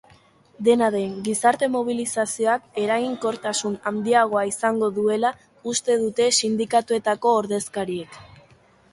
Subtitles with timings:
[0.67, 5.31] Dena den, gizarte mobilizazioak eraginkortasun handiagoa izango duela
[5.73, 8.19] uste dute sindikatuetako ordezkariek.